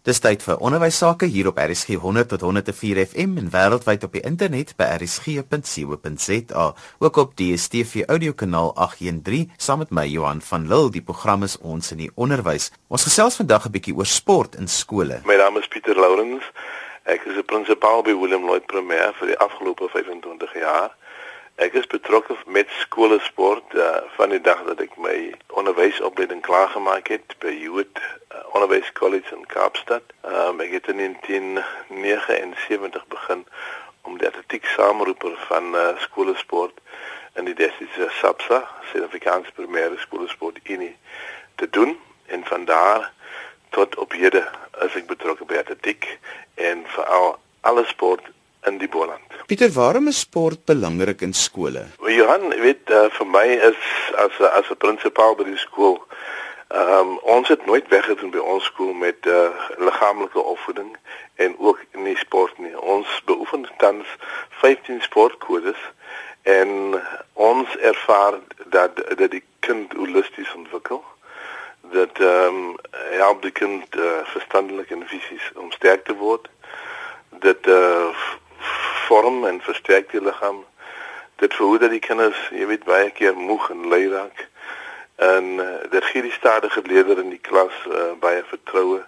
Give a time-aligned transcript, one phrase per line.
[0.00, 4.14] Dis tyd vir onderwys sake hier op RSG 100 tot 104 FM en wêreldwyd op
[4.16, 6.62] die internet by rsg.co.za.
[7.04, 10.94] Ook op DStv audiokanaal 813 saam met my Johan van Lille.
[10.94, 12.70] Die program is ons in die onderwys.
[12.88, 15.20] Ons gesels vandag 'n bietjie oor sport in skole.
[15.28, 16.48] My naam is Pieter Lourens.
[17.04, 20.96] Ek is 'n prinsipaal by Willem Lloyd Primêr vir die afgelope 25 jaar.
[21.60, 27.12] Ek is betrokke met skoolsport uh, van die dag dat ek my onderwysopleiding klaar gemaak
[27.12, 30.00] het by Youth uh, Onderwys College in Kaapstad.
[30.24, 33.44] Um, ek het in 1979 begin
[34.08, 36.80] om die atletiek sameroeper van uh, skoolsport
[37.36, 40.96] in die destyds SAPSA, Suid-Afrikaanse Primêre Skoolsport Unie
[41.60, 41.92] te doen
[42.32, 43.12] en van daar
[43.76, 44.48] tot op hede
[44.80, 46.08] as ek betrokke by atletiek
[46.56, 48.24] en veral alle sport
[48.66, 49.20] in die Boland.
[49.46, 51.86] Pieter, waarom is sport belangrik in skole?
[51.98, 53.80] Well, Johan, weet uh, vir my is
[54.16, 55.98] as as 'n prinsipaal by die skool,
[56.68, 60.96] ehm um, ons het nooit weggedoen by ons skool met uh, liggaamlike opvoeding
[61.34, 62.76] en ook nie sport nie.
[62.78, 64.06] Ons beoefen tans
[64.60, 65.80] 15 sportkodes
[66.42, 67.00] en
[67.32, 71.02] ons ervaar dat dat die kind holisties ontwikkel
[71.80, 72.76] dat ehm um,
[73.18, 76.48] help die kind uh, verstandelik en fisies om sterk te word
[77.30, 78.14] dat uh,
[79.06, 80.64] vorm en versterk die liggaam.
[81.36, 84.48] Dit verhoed dat die kinders, jy weet, baie keer moeg en lui raak.
[85.16, 89.02] En uh, dit gee die stadige leerder in die klas uh, baie vertroue.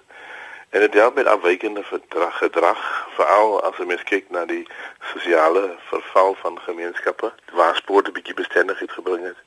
[0.73, 4.62] En dit help met afwykende gedrag, gedrag veral as jy mens kyk na die
[5.12, 9.41] sosiale verval van gemeenskappe waar sport 'n bietjie bestendigheid gebring het.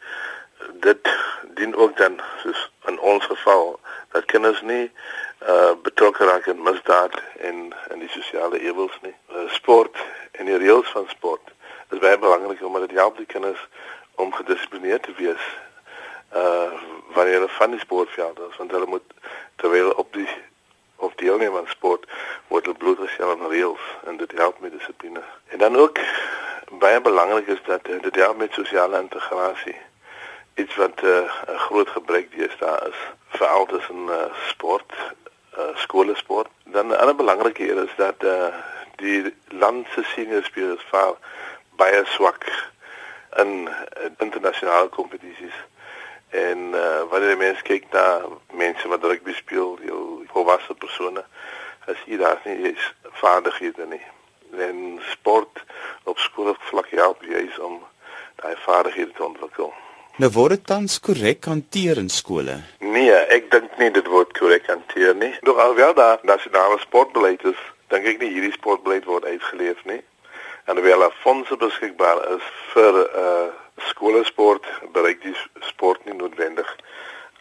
[0.88, 1.10] Dit
[1.58, 3.80] dien ook dan soos in ons geval
[4.12, 4.92] dat kinders nie
[5.48, 9.14] uh betrokke raak in misdaad en in die sosiale ewels nie.
[9.30, 9.98] Uh, sport
[10.32, 11.54] en die reëls van sport
[11.90, 13.68] is baie belangrik omdat dit help die kinders
[14.16, 15.46] om gedissiplineerd te wees
[16.34, 16.72] uh
[17.14, 19.14] wanneer hulle van die sportveld is want hulle moet
[19.56, 20.30] terwyl op die
[20.96, 22.10] of deelneem aan sport
[22.48, 25.22] word hulle bloed gestel aan reëls en dit help met dissipline.
[25.48, 26.00] En dan ook
[26.70, 29.78] baie belangrik is dat dit help met sosiale integrasie.
[30.56, 34.94] Iets wat 'n uh, groot gebrek deesdae is veral tussen uh, sport,
[35.58, 36.50] uh, skoolsport.
[36.64, 38.54] Dan 'n ander belangrike hier is dat uh,
[38.96, 41.14] die land se senior spelers vaar
[41.76, 42.46] baie swak
[43.36, 43.70] in
[44.18, 45.58] internasionale kompetisies.
[46.30, 48.22] En uh, wanneer jy mens kyk na
[48.52, 51.24] mense wat rugby speel, jou volwasse persone,
[51.86, 54.04] as jy daar nie is vaardighede nie.
[54.58, 55.64] En sport
[56.04, 57.84] op skoolvlak help jy om
[58.36, 59.74] daai vaardighede te ontwikkel.
[60.16, 62.54] Nou word dit tans korrek hanteer in skole?
[62.80, 65.34] Nee, ek dink nie dit word korrek hanteer nie.
[65.44, 67.60] Nog alhoewel daar nasionale sportbeleid is,
[67.92, 70.00] dink ek nie hierdie sportbeleid word uitgeleef nie.
[70.72, 73.52] En terwyl daar fondse beskikbaar is vir uh
[73.90, 74.64] skoolsport,
[74.96, 75.36] bereik die
[75.68, 76.70] sport nie noodwendig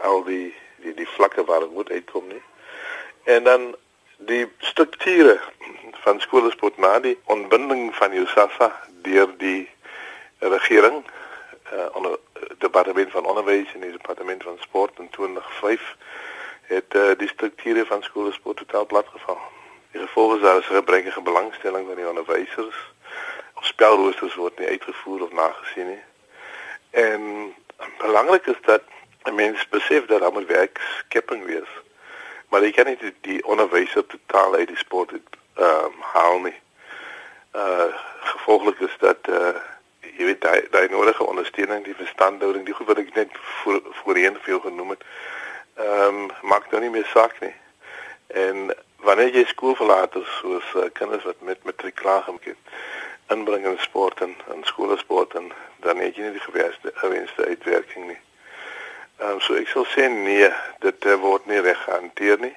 [0.02, 0.50] al die
[0.82, 2.42] die die vlakke waar dit moet uitkom nie.
[3.30, 3.70] En dan
[4.26, 5.38] die strukture
[6.02, 8.72] van skoolsport na die ontbinding van USAFA
[9.06, 9.68] deur die
[10.42, 11.04] regering
[11.74, 12.18] uh onder
[12.58, 15.96] departement van onderwys en die departement van sport in 2005
[16.62, 19.38] het uh, die strukture van skoolsport totaal platgeval.
[19.90, 22.76] Die gevolg is daar is 'n gebrekkige belangstelling van die onderwysers.
[23.54, 26.02] Ons spelroosters word nie uitgevoer of nagesien nie.
[26.90, 27.54] En
[27.98, 28.82] belangrik is dat
[29.32, 31.68] mense besef dat hulle werk skepping wees.
[32.48, 35.12] Maar jy kan nie die, die onderwyser totaal uit die sport
[35.54, 36.58] ehm um, haal nie.
[37.52, 39.56] Uh gevolglik is dat uh
[40.18, 44.38] jy weet daai daai nodige ondersteuning, die verstandhouding, die goed wat ek net voor voorheen
[44.46, 45.04] veel genoem het,
[45.76, 47.54] ehm um, maak nou nie meer saak nie.
[48.26, 48.74] En
[49.04, 53.66] wanneer jy skool verlaat is soos uh, kinders wat met matriek klaar gemaak het inbring
[53.66, 55.52] in sport en in skoolsport en
[55.84, 58.20] dan het jy nie die gewenste gewenste uitwerking nie.
[59.18, 60.50] Ehm um, so ek sal sê nee,
[60.84, 62.54] dit uh, word nie reg gehanteer nie.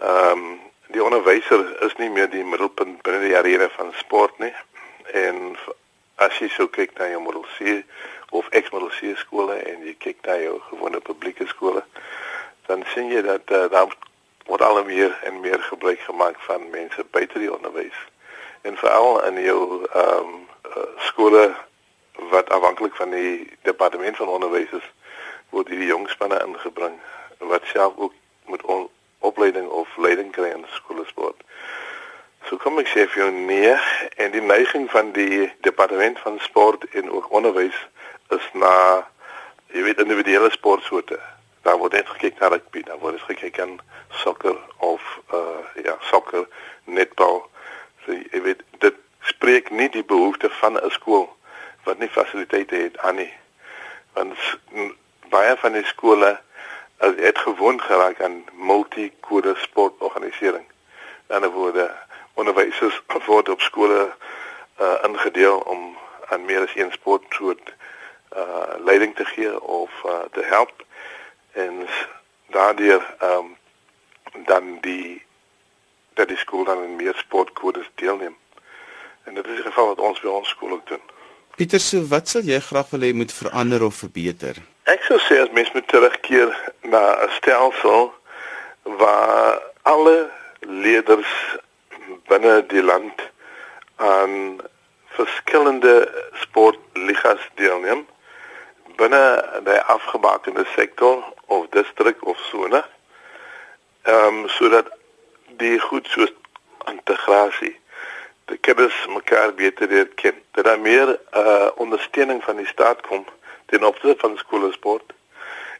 [0.00, 0.58] Ehm um,
[0.90, 4.54] die onderwyser is nie meer die middelpunt binne die arena van sport nie.
[5.14, 5.54] En
[6.20, 7.80] as jy so kyk na jou model C
[8.36, 11.82] of ex model C skole en jy kyk na jou gewone publieke skole,
[12.68, 13.88] dan sien jy dat uh, daar
[14.46, 17.96] word al meer en meer gebruik gemaak van mense buite die onderwys.
[18.68, 20.38] En veral in jou ehm um,
[20.70, 21.48] uh, skole
[22.30, 24.86] wat afhanklik van die departement van onderwys is,
[25.50, 26.98] word hierdie jong spanne ingebring
[27.38, 28.14] wat self ook
[28.46, 28.62] met
[29.18, 31.40] opleiding of leiding kry in skoolsport.
[32.48, 33.74] So kom ek sê vir jou nee
[34.16, 37.76] en die neiging van die departement van sport en ook onderwys
[38.36, 38.72] is na
[39.70, 41.20] jy weet individuele sportsoorte
[41.62, 43.78] daar word net gekyk na rugby, daar word gekyk aan
[44.22, 45.02] sokker of
[45.32, 46.48] uh ja, sokker,
[46.84, 47.42] netbal.
[48.04, 48.96] So jy weet dit
[49.28, 51.28] spreek nie die behoefte van 'n skool
[51.84, 53.32] wat nie fasiliteite het aan nie.
[54.12, 54.36] Want
[55.28, 56.38] baie van die skole
[56.98, 60.64] as het gewoon geraak aan multi-kode sportorganisering.
[61.28, 61.90] In ander woorde,
[62.34, 64.12] onderwysers word op skole
[64.80, 65.96] uh, ingedeel om
[66.28, 67.74] aan meer as een sportsoort
[68.36, 70.84] uh leiding te gee of uh, te help
[71.52, 71.86] en
[72.46, 73.56] daardeur um,
[74.46, 75.22] dan die
[76.14, 78.36] dat die skool dan in meer sportkodes deelneem.
[79.24, 81.02] En dit is die geval wat ons by ons skool ook doen.
[81.56, 84.58] Pieter, so wat sal jy graag wil hê moet verander of verbeter?
[84.90, 88.12] Ek sou sê as mens moet terugkeer na 'n stelsel
[88.82, 90.30] waar alle
[90.60, 91.34] leerders
[92.30, 93.22] binne die land
[93.96, 94.60] aan
[95.18, 95.94] verskillende
[96.44, 98.06] sportligas deelneem
[99.00, 99.24] binne
[99.64, 102.84] die afgebakende sektor of distrik of sone.
[104.02, 104.90] Ehm um, sodat
[105.62, 106.32] die goed soos
[106.92, 107.74] integrasie
[108.50, 110.36] die kinders mekaar beter leer ken.
[110.52, 113.24] Dat daar meer uh ondersteuning van die staat kom
[113.66, 115.12] ten opsigte van skoolsport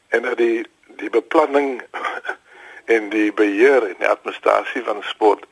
[0.08, 0.66] en dat die
[1.00, 1.82] die beplanning
[2.94, 5.44] en die beheer en die administrasie van sport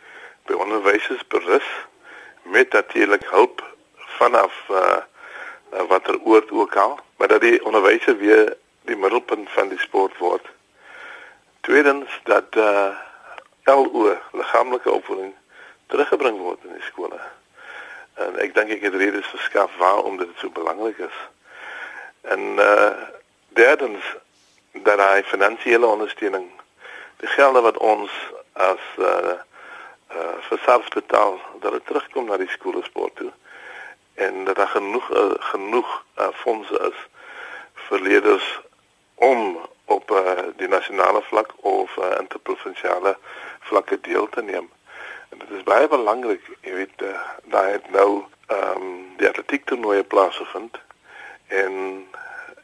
[0.48, 1.66] by onderwysers berus
[2.42, 3.62] met natuurlik hulp
[4.18, 4.96] vanaf uh
[5.88, 8.56] watter oord ook al, maar dat die onderwyser weer
[8.88, 10.46] die middelpunt van die sport word.
[11.60, 12.96] Tweedens dat uh
[13.64, 15.34] LO liggaamlike opvoeding
[15.86, 17.20] teruggebring word in die skole.
[18.14, 21.18] En ek dink ek het redes verskaf waarom dit so belangrik is.
[22.20, 22.92] En uh
[23.48, 24.04] derdens
[24.72, 26.48] dat hy finansiële ondersteuning
[27.20, 28.12] die gelde wat ons
[28.52, 29.36] as uh
[30.14, 33.32] uh vir SARS betaal dat dit terugkom na die skoolsport toe
[34.14, 36.99] en dat daar genoeg uh, genoeg uh, fondse is
[37.88, 38.60] vir leerders
[39.14, 43.16] om op uh, die nasionale vlak of uh, interprovinsiale
[43.60, 44.70] vlakke deel te neem.
[45.28, 49.64] En dit is baie belangrik, jy weet, uh, daar het nou ehm um, die atletiek
[49.64, 50.78] toernooie plaasgevind
[51.46, 51.72] en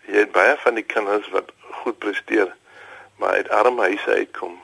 [0.07, 1.51] jy het baie van die kinders wat
[1.83, 2.55] goed presteer,
[3.17, 4.55] maar uit arme huise uitkom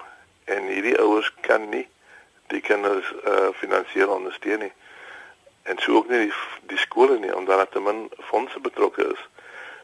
[0.44, 1.86] en hierdie ouers kan nie
[2.50, 4.72] die kinders uh, finansiëel ondersteun nie.
[5.62, 6.32] En so ook nie die,
[6.72, 9.28] die skole nie omdat daar te min fondse betrokke is.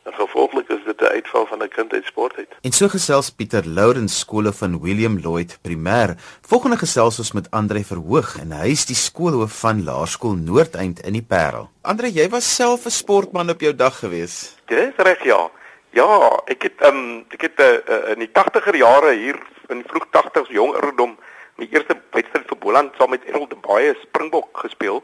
[0.07, 2.55] En gevolglik is dit 'n uitval van 'n kind uit sport uit.
[2.61, 6.15] En so gesels Pieter Lourens skole van William Lloyd Primêr.
[6.41, 11.13] Volgende gesels ons met Andre Verhoog en hy is die skoolhoof van Laerskool Noordeind in
[11.13, 11.71] die Parel.
[11.83, 14.57] Andre, jy was self 'n sportman op jou dag gewees.
[14.67, 15.51] Dis reg ja.
[15.91, 19.39] Ja, ek het ehm um, ek het uh, uh, in die 80er jare hier
[19.69, 21.17] in die vroeg 80s jong ouderdom
[21.57, 25.03] my eerste wedstryd vir Boland saam met Errol de Baie Springbok gespeel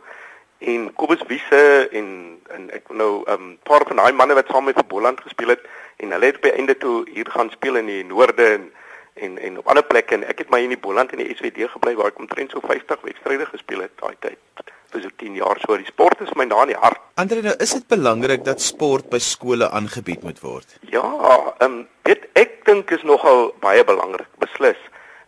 [0.59, 2.09] en Kobus Wiese en
[2.53, 5.65] en ek nou 'n um, paar van daai manne wat saam met Boland gespeel het
[5.97, 8.73] en hulle het by einde toe hier gaan speel in die noorde en
[9.15, 11.69] en en op ander plekke en ek het my in die Boland en die SWD
[11.73, 14.39] gebly waar ek omtrent so 50 wedstryde gespeel het daai tyd.
[14.93, 17.01] Vir so 10 jaar so die sport is my na in die hart.
[17.21, 20.79] Andre nou is dit belangrik dat sport by skole aangebied moet word.
[20.81, 21.05] Ja,
[21.59, 24.81] ehm um, dit ek dink is nogal baie belangrik beslis.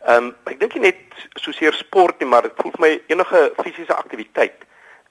[0.05, 3.41] Ehm um, ek dink nie net soseer sport nie, maar dit voel vir my enige
[3.63, 4.67] fisiese aktiwiteit.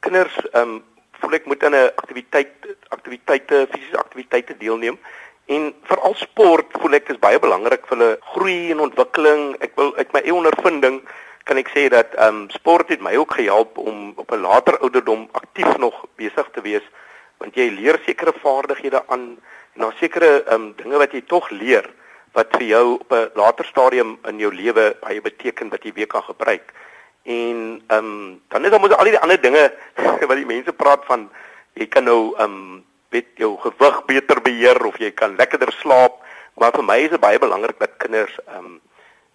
[0.06, 0.82] Kinders ehm um,
[1.22, 5.00] voel ek moet aan 'n aktiwiteit aktiwiteite fisiese aktiwiteite deelneem.
[5.46, 9.56] En veral sport voel ek is baie belangrik vir hulle groei en ontwikkeling.
[9.66, 11.02] Ek wil uit my eie ondervinding
[11.44, 14.78] kan ek sê dat ehm um, sport het my ook gehelp om op 'n later
[14.80, 16.86] ouderdom aktief nog besig te wees
[17.38, 19.26] want jy leer sekere vaardighede aan
[19.74, 21.90] en daar sekere ehm um, dinge wat jy tog leer
[22.34, 26.08] wat vir jou op 'n later stadium in jou lewe baie beteken wat jy weer
[26.08, 26.74] kan gebruik.
[27.24, 29.74] En ehm um, dan is daar mos al die ander dinge
[30.30, 31.30] wat die mense praat van
[31.74, 36.14] jy kan nou ehm um, weet jou gewig beter beheer of jy kan lekkerder slaap,
[36.54, 38.82] maar vir my is dit baie belangrik dat kinders ehm um,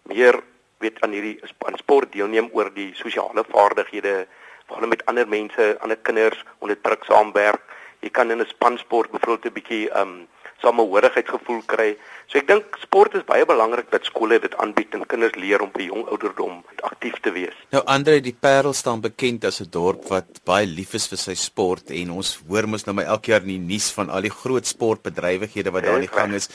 [0.03, 0.43] meer
[0.79, 4.27] weet aan hierdie aan sport deelneem oor die sosiale vaardighede
[4.69, 7.63] hulle met ander mense, ander kinders onder druk saamwerk.
[8.01, 10.29] Jy kan in 'n spansport byvoorbeeld 'n bietjie ehm um,
[10.63, 11.97] samehorigheidsgevoel kry.
[12.29, 15.71] So ek dink sport is baie belangrik dat skole dit aanbied en kinders leer om
[15.75, 17.55] 'n jong ouderdom aktief te wees.
[17.73, 21.35] Nou Andre, die Parel staan bekend as 'n dorp wat baie lief is vir sy
[21.35, 24.31] sport en ons hoor mos nou my elke jaar in die nuus van al die
[24.43, 26.49] groot sportbedrywighede wat daar aan die gang is.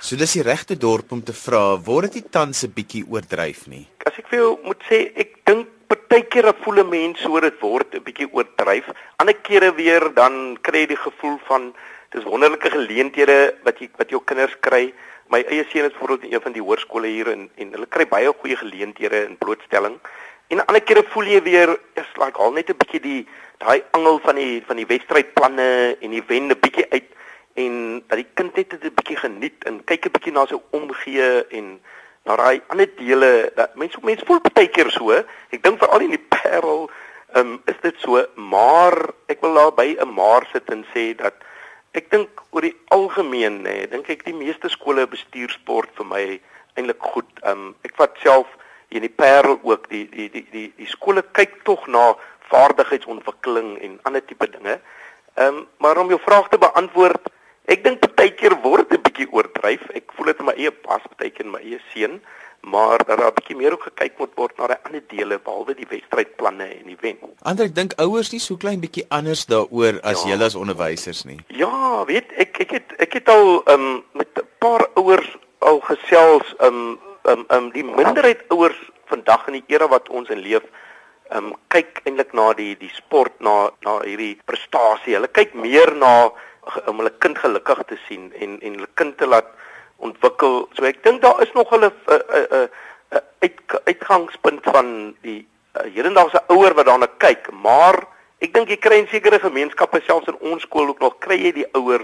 [0.00, 3.86] So dis die regte dorp om te vra, word dit tans 'n bietjie oordryf nie?
[4.06, 7.94] As ek vir jou moet sê, ek dink partykeer voel 'n mens so dit word
[7.94, 8.86] 'n bietjie oordryf.
[9.16, 11.74] Ander kere weer dan kry jy die gevoel van
[12.14, 14.88] dis wonderlike geleenthede wat jy wat jou kinders kry.
[15.28, 18.06] My eie seun is byvoorbeeld in een van die hoërskole hier en en hulle kry
[18.08, 19.98] baie goeie geleenthede in blootstelling.
[20.48, 23.26] En ander kere voel jy weer is like al net 'n bietjie die
[23.58, 27.10] daai angel van die van die wedstrydplanne en die wende bietjie uit
[27.54, 31.44] en dat die kind net 'n bietjie geniet en kyk 'n bietjie na sy omgee
[31.50, 31.80] en
[32.24, 35.12] na daai ander dele dat mense mense voel baie keer so.
[35.50, 36.90] Ek dink veral in die Parel
[37.36, 38.96] um, is dit so, maar
[39.28, 41.34] ek wil daar by 'n maar sit en sê dat
[41.98, 46.06] Ek dink oor die algemeen nê, nee, dink ek die meeste skole bestuur sport vir
[46.06, 46.22] my
[46.78, 47.30] eintlik goed.
[47.48, 48.50] Um, ek vat self
[48.94, 52.12] in die Parel ook die die die die die skole kyk tog na
[52.52, 54.78] vaardigheidsontwikkeling en ander tipe dinge.
[55.38, 57.32] Ehm um, maar om jou vraag te beantwoord,
[57.72, 59.82] ek dink baie keer word 'n bietjie oordryf.
[59.94, 62.20] Ek voel dit in my eie pas, baie keer in my eie seun,
[62.60, 65.86] maar daar 'n bietjie meer ook gekyk moet word na die ander dele behalwe die
[65.88, 67.18] wedstrydplanne en die wen.
[67.42, 70.28] Ander ek dink ouers nie so klein bietjie anders daaroor as ja.
[70.28, 71.40] julle as onderwysers nie.
[71.46, 76.54] Ja, weet ek ek het ek het al um, met 'n paar ouers al gesels
[76.60, 80.62] um, um, um, die minderheid ouers vandag in die era wat ons in leef
[81.30, 85.14] ehm um, kyk eintlik na die die sport na na hierdie prestasie.
[85.14, 86.30] Hulle kyk meer na
[86.86, 89.48] om hulle kind gelukkig te sien en en hulle kind te laat
[89.98, 90.68] ontwikkel.
[90.76, 92.68] So ek dink daar is nog 'n 'n 'n 'n
[93.40, 98.06] uit, uitgangspunt van die uh, hedendaagse ouer wat daarna kyk, maar
[98.38, 101.52] ek dink jy kry in sekere gemeenskappe selfs in ons skool ook nog kry jy
[101.52, 102.02] die ouer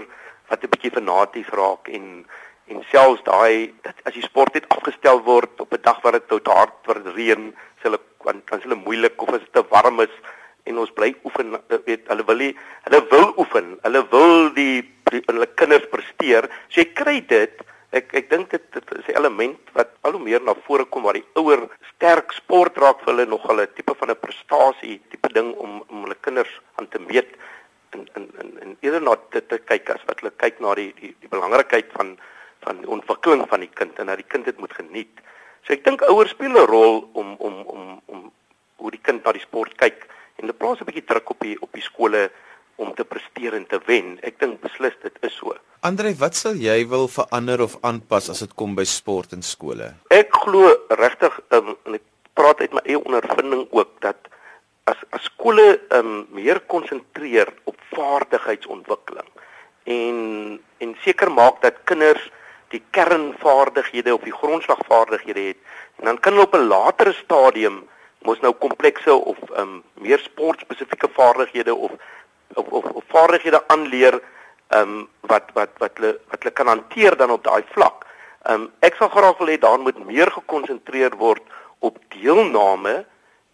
[0.49, 2.25] wat 'n bietjie fanaties raak en
[2.67, 6.27] en selfs daai dat as die sport net afgestel word op 'n dag wat dit
[6.27, 10.01] te hard word reën, sê hulle dan is hulle moeilik of as dit te warm
[10.01, 10.15] is
[10.65, 12.51] en ons bly oefen eh, weet hulle wil nie
[12.87, 17.64] hulle wil oefen hulle wil die, die hulle kinders presteer so jy kry dit
[17.95, 21.03] ek ek dink dit, dit is 'n element wat al hoe meer na vore kom
[21.03, 25.29] waar die ouer sterk sport raak vir hulle nog hulle tipe van 'n prestasie tipe
[25.33, 27.31] ding om om hulle kinders aan te meet
[27.91, 30.91] en en en, en eerder na dit te kyk as wat hulle kyk na die
[31.01, 32.17] die die belangrikheid van
[32.65, 35.21] van die ontwikkeling van die kind en dat die kind dit moet geniet.
[35.63, 38.31] So ek dink ouers speel 'n rol om om om om
[38.77, 41.57] hoe die kind na die sport kyk en hulle plaas 'n bietjie druk op die
[41.61, 42.29] op die skole
[42.75, 44.17] om te presteer en te wen.
[44.23, 45.55] Ek dink beslis dit is so.
[45.85, 49.91] Andre, wat sal jy wil verander of aanpas as dit kom by sport in skole?
[50.09, 52.05] Ek glo regtig um, en ek
[52.35, 54.31] praat uit my eie ondervinding ook dat
[54.89, 59.29] as as skole um, meer konsentreer op vaardigheidsontwikkeling
[59.85, 62.23] en en seker maak dat kinders
[62.73, 65.57] die kernvaardighede of die grondslagvaardighede het,
[66.03, 67.83] dan kan hulle op 'n latere stadium
[68.25, 71.91] mos nou komplekse of um meer sportspesifieke vaardighede of
[72.53, 74.19] of of, of vaardighede aanleer
[74.69, 78.05] um wat wat wat hulle wat hulle kan hanteer dan op daai vlak.
[78.49, 81.43] Um ek sal graag wil hê daar moet meer gekonsentreer word
[81.79, 83.05] op deelname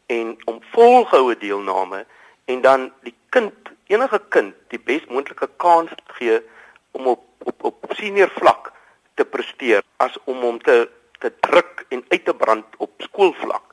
[0.08, 2.06] en om volgehoue deelname
[2.46, 3.54] en dan die kind
[3.88, 6.40] enige kind die bes moontlike kans gee
[6.92, 8.72] om op op op senior vlak
[9.16, 10.90] te presteer as om hom te
[11.22, 13.64] te druk en uit te brand op skoolvlak.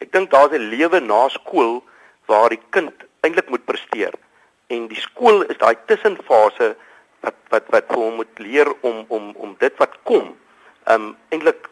[0.00, 1.82] Ek dink daar's 'n lewe na skool
[2.26, 4.14] waar die kind eintlik moet presteer.
[5.24, 6.66] Skool is daai tussenfase
[7.24, 10.26] wat wat wat vir hom moet leer om om om dit wat kom,
[10.92, 11.63] um eintlik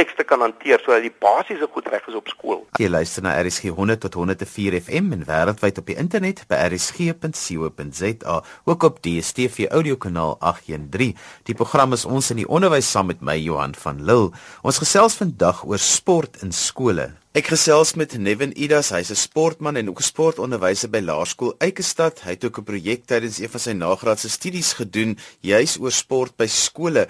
[0.00, 2.62] kompleks te kan hanteer sodat die basiese goed reg is op skool.
[2.80, 8.38] Jy luister na RSG 100 tot 104 FM en wêreldwyd op die internet by rsg.co.za,
[8.64, 11.16] ook op DStv audiokanaal 813.
[11.44, 14.32] Die program is ons in die onderwys saam met my Johan van Lille.
[14.64, 17.10] Ons gesels vandag oor sport in skole.
[17.36, 22.24] Ek gesels met Nevin Idas, hy's 'n sportman en ook 'n sportonderwyser by Laerskool Eikestad.
[22.24, 26.36] Hy het ook 'n projek tydens een van sy nagraadse studies gedoen juis oor sport
[26.36, 27.06] by skole.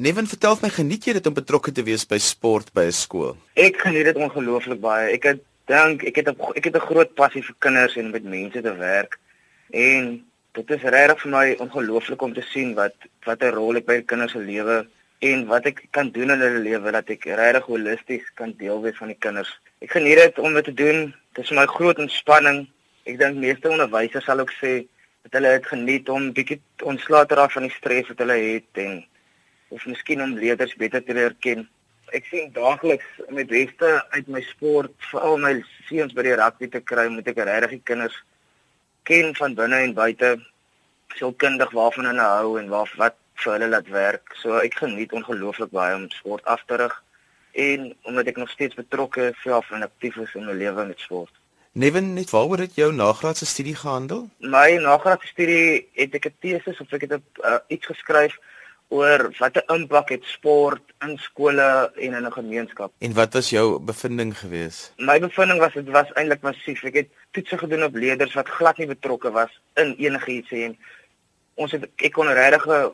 [0.00, 3.34] Neven vertel my geniet jy dit om betrokke te wees by sport by 'n skool?
[3.60, 5.12] Ek geniet dit ongelooflik baie.
[5.12, 8.24] Ek het dink ek het 'n ek het 'n groot passie vir kinders en met
[8.24, 9.18] mense te werk.
[9.70, 12.94] En dit is regtig vir my ongelooflik om te sien wat
[13.26, 14.86] wat 'n rol ek by kinders se lewe
[15.20, 18.96] en wat ek kan doen in hulle lewe dat ek regtig holisties kan deel wees
[18.96, 19.60] van die kinders.
[19.82, 21.14] Ek geniet dit om dit te doen.
[21.34, 22.66] Dit is my groot ontspanning.
[23.04, 24.86] Ek dink meeste onderwysers sal ook sê
[25.22, 28.72] dat hulle dit geniet om bietjie ontslae te raak van die stres wat hulle het
[28.72, 29.04] en
[29.72, 31.64] of miskien om leerders beter te leer ken.
[32.12, 35.54] Ek sien daagliks met beste uit my sport, veral my
[35.88, 38.18] seuns by die rugby te kry, moet ek regtig die kinders
[39.08, 40.36] ken van binne en buite,
[41.16, 44.34] sielkundig waarvan hulle hou en waar wat vir hulle laat werk.
[44.42, 46.98] So ek geniet ongelooflik baie om sport af te rig
[47.52, 51.32] en omdat ek nog steeds betrokke ja, en aktief is in my lewe met sport.
[51.72, 54.26] Neven, net waaroor het jou nagraadse studie gehandel?
[54.38, 58.36] My nagraadse studie het ek 'n teses of ek het 'n uh, iets geskryf
[58.92, 62.92] oor watter impak het sport in skole en in 'n gemeenskap.
[62.98, 64.92] En wat was jou bevinding gewees?
[64.96, 66.84] My bevinding was dit was eintlik massief.
[66.84, 70.76] Ek het toetse gedoen op leerders wat glad nie betrokke was in enigiets en
[71.54, 72.92] ons het ek kon regtig 'n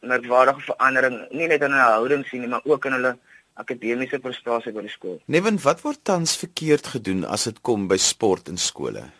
[0.00, 3.18] merkwaardige verandering nie net in hulle houding sien nie, maar ook in hulle
[3.54, 5.20] akademiese prestasie by die skool.
[5.26, 9.10] Neven, wat word tans verkeerd gedoen as dit kom by sport in skole?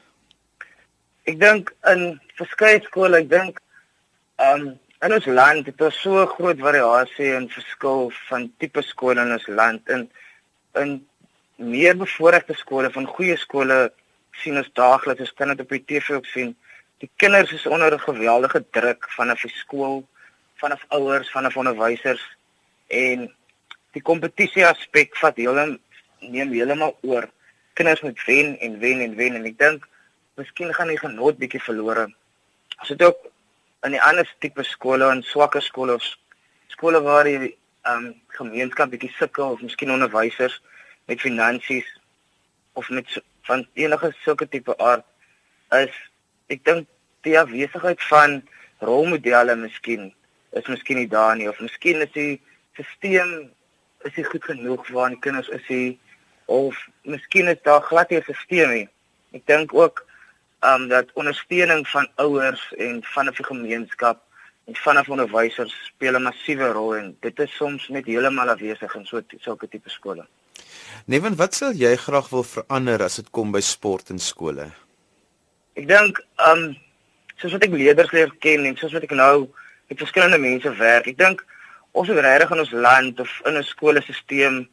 [1.24, 3.60] Ek dink in verskeie skole, ek dink
[4.36, 9.22] ehm um, In ons land het ons so groot variasie en verskil van tipe skole
[9.22, 10.08] in ons land en
[10.82, 10.94] in
[11.74, 13.78] meer bevoorregte skole van goeie skole
[14.42, 16.54] sien ons daagliks as kinders op die TV ook sien
[17.02, 20.02] die kinders is onder 'n geweldige druk vanaf die skool
[20.62, 22.24] vanaf ouers vanaf onderwysers
[22.88, 23.28] en
[23.94, 25.78] die kompetisie aspek vat heeltemal
[26.20, 27.28] neem heeltemal oor.
[27.74, 29.88] Kinders moet wen en wen en wen en ek dink
[30.38, 32.08] miskien gaan die genot bietjie verlore.
[32.78, 33.28] As dit ook
[33.86, 36.06] in die ander tipe skole en swakker skole of
[36.74, 37.54] skole waar die
[37.86, 40.60] um, gemeenskap bietjie sukkel of miskien onderwysers
[41.06, 41.88] met finansies
[42.72, 45.06] of met van enige sulke tipe aard
[45.78, 45.94] is
[46.52, 46.88] ek dink
[47.26, 48.40] die afwesigheid van
[48.90, 50.10] rolmodelle miskien
[50.58, 52.40] is miskien nie daar nie of miskien is die
[52.78, 53.50] stelsel
[54.06, 55.82] is nie goed genoeg waar die kinders is hy
[56.48, 58.88] of miskien is daar glad nie 'n stelsel nie.
[59.32, 60.07] Ek dink ook ehm
[60.60, 64.22] um, dat ondersteuning van ouers en van 'n gemeenskap
[64.64, 69.06] en van onderwysers speel 'n massiewe rol en dit is soms net heeltemal afwesig in
[69.06, 70.26] so sulke tipe skole.
[71.04, 74.70] Neven, wat sal jy graag wil verander as dit kom by sport in skole?
[75.74, 76.76] Ek dink um,
[77.36, 79.48] soos wat ek leerders leer ken en soos wat ek nou
[79.88, 81.44] met verskillende mense werk, ek dink
[81.92, 84.66] ons moet regtig in ons land of in 'n skoolstelsel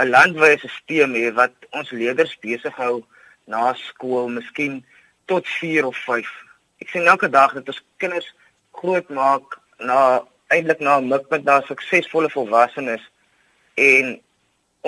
[0.00, 3.02] 'n landwyse stelsel hê wat ons leerders besig hou
[3.46, 4.84] na skool, miskien
[5.30, 6.30] tot 4 of 5.
[6.82, 8.28] Ek sien elke dag dat ons kinders
[8.80, 10.00] groot maak na
[10.54, 13.04] eintlik na 'n mikpunt na suksesvolle volwassenes
[13.74, 14.20] en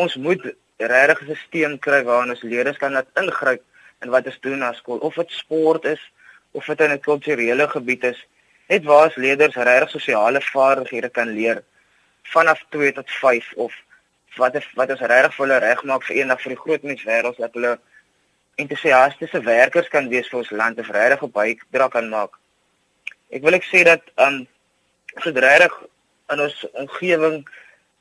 [0.03, 0.43] ons moet
[0.79, 3.63] regtig 'n stelsel kry waarin ons leerders kan net ingryp
[4.03, 6.03] in wat ons doen na skool of dit sport is
[6.53, 8.21] of dit in 'n kulturele gebied is
[8.69, 11.63] net waar ons leerders regtig sosiale vaardighede kan leer
[12.35, 13.73] vanaf 2 tot 5 of
[14.37, 17.55] wat is, wat ons regtig vir hulle regmaak vir eendag vir die groot menswêreld dat
[17.55, 17.79] hulle
[18.63, 22.39] entoesiastiese werkers kan wees vir ons land of regtig 'n bydra kan maak.
[23.31, 24.47] Ek wil ek sê dat um
[25.25, 25.75] dit regtig
[26.33, 27.45] in ons omgewing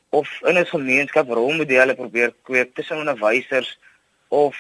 [0.09, 3.77] of in 'n gemeenskap rolmodelle probeer kweek tussen onderwysers
[4.29, 4.55] of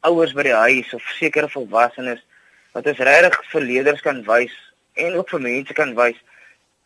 [0.00, 2.22] ouers by die huis of sekere volwassenes
[2.72, 4.54] wat ons regtig vir leerders kan wys
[4.94, 6.16] en ook vir mense kan wys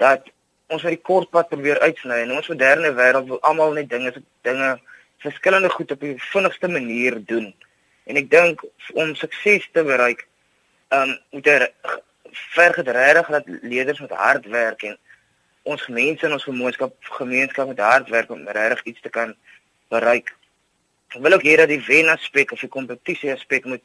[0.03, 0.29] dat
[0.67, 4.13] ons uit die kort pad probeer uitsny en ons moderne wêreld wil almal net dinge
[4.43, 4.71] dinge
[5.23, 7.55] verskillende goed op die vinnigste manier doen.
[8.07, 8.63] En ek dink
[8.95, 10.27] om sukses te bereik,
[10.95, 11.57] ehm um, moet jy
[12.55, 14.97] verg dit regtig dat leerders met hard werk en
[15.63, 19.35] ons mense in ons gemeenskap gemeenskap met hard werk om regtig iets te kan
[19.91, 20.35] bereik.
[21.15, 23.83] Ek wil ook hê dat die wen aspek of die kompetisie aspek moet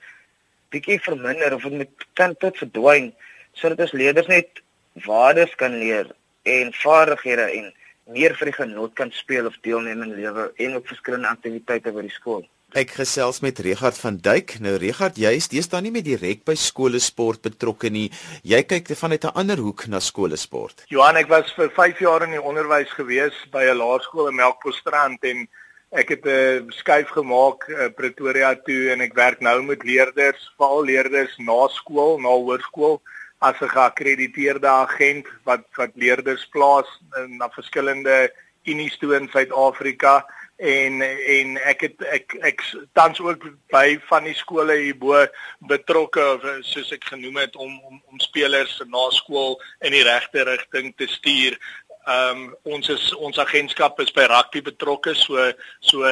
[0.73, 3.11] bietjie verminder of dit moet kan tot verdwyn
[3.57, 4.61] sodat ons leerders net
[5.07, 6.11] waardes kan leer
[6.43, 7.73] en vaardighede en
[8.11, 12.05] meer vir die genot kan speel of deelneem in lewe en op verskillende aktiwiteite by
[12.07, 12.43] die skool.
[12.71, 14.53] Ek gesels met Regard van Duyk.
[14.63, 18.05] Nou Regard, jy is deesdae nie meer direk by skole sport betrokke nie.
[18.47, 20.85] Jy kyk vanuit 'n ander hoek na skole sport.
[20.87, 25.19] Johan, ek was vir 5 jaar in die onderwys gewees by 'n laerskool in Melkbosstrand
[25.23, 25.47] en
[25.91, 30.85] ek het 'n skuif gemaak uh, Pretoria toe en ek werk nou met leerders, veral
[30.85, 33.01] leerders na skool, na hoërskool
[33.41, 36.87] as 'n geakkrediteerde agent wat wat leerders plaas
[37.27, 38.31] na verskillende
[38.63, 40.23] unies toe in Suid-Afrika
[40.61, 45.23] en en ek het ek ek tans ook by van die skole hierbo
[45.69, 46.25] betrokke
[46.67, 51.09] soos ek genoem het om om om spelers na skool in die regte rigting te
[51.09, 51.57] stuur.
[52.05, 52.45] Ehm um,
[52.77, 56.05] ons is ons agentskap is by rugby betrokke so so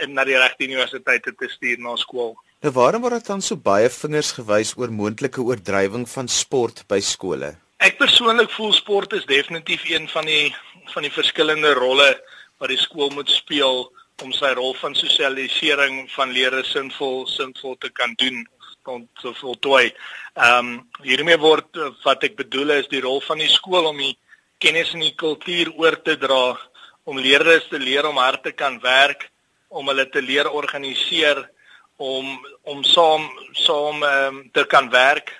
[0.00, 2.34] in na die regte universiteite te stuur na skool.
[2.64, 7.54] Nou waarom word dan so baie vingers gewys oor moontlike oordrywing van sport by skole?
[7.80, 10.54] Ek persoonlik voel sport is definitief een van die
[10.90, 12.08] van die verskillende rolle
[12.60, 13.88] wat die skool moet speel
[14.22, 18.42] om sy rol van sosialisering van leerders sinvol sinvol te kan doen
[18.84, 19.90] om te voltooi.
[20.34, 20.70] Ehm um,
[21.04, 24.16] hiermee word wat ek bedoel is die rol van die skool om die
[24.60, 26.56] kennis en die kultuur oor te dra
[27.08, 29.30] om leerders te leer om hard te kan werk,
[29.68, 31.44] om hulle te leer organiseer
[31.96, 32.26] om
[32.64, 35.32] om saam saam um, te kan werk,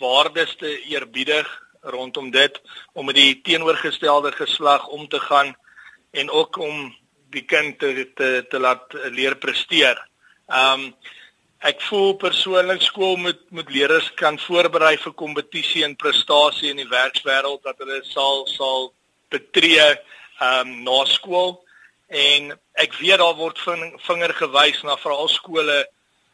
[0.00, 1.50] waardes te eerbiedig
[1.82, 2.60] rondom dit
[2.94, 5.54] om met die teenoorgestelde geslag om te gaan
[6.14, 6.88] en ook om
[7.34, 9.98] die kind te te, te laat leer presteer.
[10.48, 10.92] Um
[11.64, 16.90] ek voel persoonlik skool moet moet leerders kan voorberei vir kompetisie en prestasie in die
[16.90, 18.90] werkswêreld dat hulle sal sal
[19.32, 19.86] betree
[20.44, 21.56] um na skool
[22.08, 22.52] en
[22.84, 23.58] ek weet daar word
[24.06, 25.80] vinger gewys na veral skole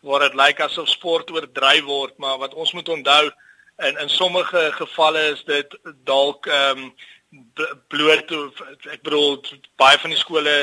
[0.00, 3.30] waar dit lyk asof sport oordryf word, maar wat ons moet onthou
[3.86, 6.92] in in sommige gevalle is dit dalk ehm um,
[7.88, 8.32] bloot
[8.90, 9.36] ek bedoel
[9.78, 10.54] baie van die skole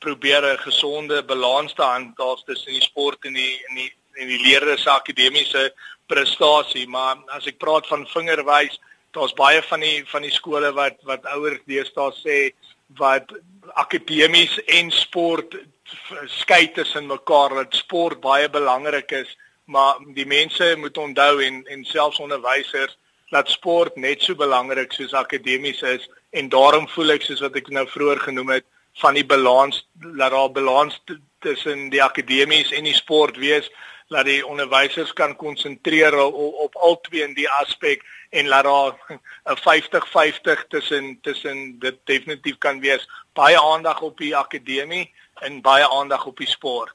[0.00, 4.42] probeer 'n gesonde balans te handhaaf tussen die sport en die en die en die
[4.42, 5.72] leerders se akademiese
[6.06, 8.78] prestasie, maar as ek praat van vingerwys,
[9.12, 12.38] daar's baie van die van die skole wat wat ouers deesdae sê
[13.00, 13.32] wat
[13.74, 15.56] akademies en sport
[16.40, 21.84] skei tussen mekaar dat sport baie belangrik is, maar die mense moet onthou en en
[21.84, 22.96] selfs onderwysers
[23.30, 27.68] dat sport net so belangrik soos akademies is en daarom voel ek soos wat ek
[27.68, 28.66] nou vroeër genoem het
[29.02, 31.00] van die balans laat daar balans
[31.38, 33.70] tussen die akademies en die sport wees
[34.08, 38.94] dat die onderwysers kan konsentreer op, op al twee in die aspek en laat daar
[39.52, 45.88] 'n 50-50 tussen tussen dit definitief kan wees baie aandag op die akademie en baie
[45.88, 46.94] aandag op die sport.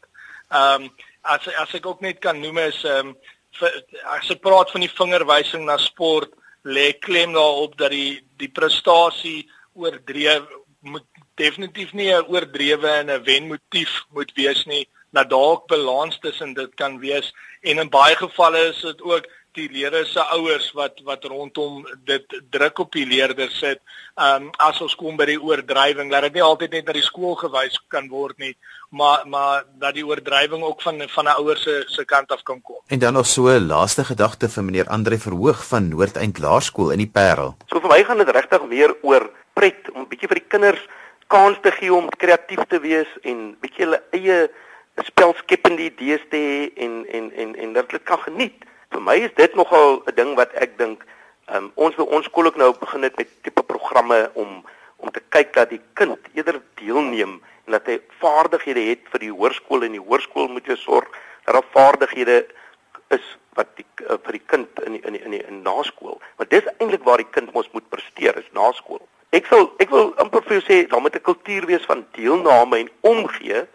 [0.49, 0.89] Ehm um,
[1.21, 3.17] as as ek ook net kan noem is ehm um,
[3.61, 6.31] as ek praat van die vingerwysing na sport
[6.65, 10.45] lê klem daarop dat die die prestasie oordreef
[10.81, 16.53] moet definitief nie 'n oordrewe en 'n wenmotief moet wees nie dat dalk balans tussen
[16.53, 19.25] dit kan wees en in baie gevalle is dit ook
[19.57, 23.81] die leerders se ouers wat wat rondom dit druk op die leerders sit.
[24.15, 27.05] Ehm um, as ons kom by die oordrywing, dat dit nie altyd net na die
[27.05, 28.53] skool gewys kan word nie,
[28.89, 32.61] maar maar dat die oordrywing ook van van 'n ouer se se kant af kan
[32.61, 32.81] kom.
[32.87, 36.97] En dan nog so 'n laaste gedagte vir meneer Andre Verhoog van Noordeind Laerskool in
[36.97, 37.55] die Parel.
[37.65, 40.87] So vir my gaan dit regtig meer oor pret om 'n bietjie vir die kinders
[41.27, 44.49] kans te gee om kreatief te wees en bietjie hulle eie
[44.95, 48.65] spelskepende idees te hê en en en en dat hulle kan geniet.
[48.89, 51.05] Vir my is dit nogal 'n ding wat ek dink
[51.53, 54.63] um, ons by ons skool ook nou begin het met tipe programme om
[54.99, 59.33] om te kyk dat die kind eerder deelneem en dat hy vaardighede het vir die
[59.33, 61.09] hoërskool en die hoërskool moet jy sorg
[61.45, 62.41] dat daar vaardighede
[63.15, 63.25] is
[63.57, 66.19] wat die uh, vir die kind in die, in die, in die in naskool.
[66.37, 69.01] Want dis eintlik waar die kind mos moet presteer is naskool.
[69.35, 72.79] Ek sal ek wil amper vir jou sê daar moet 'n kultuur wees van deelname
[72.83, 73.65] en omgee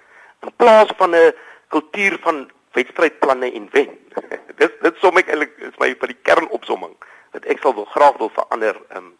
[0.42, 1.32] in plaas van 'n
[1.68, 3.90] kultuur van wedstrydplanne en wen.
[4.60, 6.94] dis dit som ek eintlik is my vir die kernopsomming
[7.34, 9.14] dat ek sal wil graag wil verander um,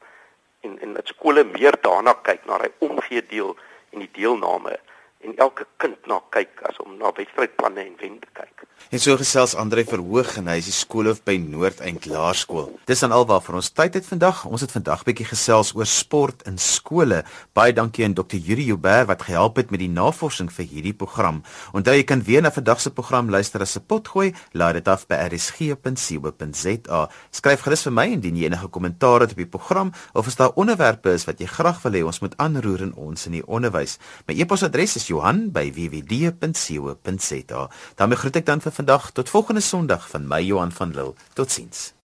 [0.64, 3.54] en en dat skole meer daarna kyk na hy omgee deel
[3.92, 4.78] en die deelname
[5.24, 8.53] en elke kind na kyk as om na wedstrydplanne en wen te kyk.
[8.94, 12.68] En so gesels Andre Verhoog en hy is die skoolhoof by Noordeind Laerskool.
[12.86, 14.44] Dis dan alwaar vir ons tyd het vandag.
[14.46, 17.26] Ons het vandag bietjie gesels oor sport in skole.
[17.58, 18.38] Baie dankie aan Dr.
[18.38, 21.42] Yuri Joubert wat gehelp het met die navorsing vir hierdie program.
[21.74, 24.30] Onthou jy kan weer na vandag se program luister as se pot gooi.
[24.54, 27.00] Laai dit af by rsg.co.za.
[27.34, 30.54] Skryf gerus vir my indien jy enige kommentaar het op die program of as daar
[30.54, 33.98] onderwerpe is wat jy graag wil hê ons moet aanroer in ons in die onderwys.
[34.28, 37.62] My e-posadres is Johan@wwd.co.za.
[37.96, 41.14] daarmee groet ek dan vir vandag tot volgende Sondag van my Johan van Lille.
[41.32, 41.93] Totsiens.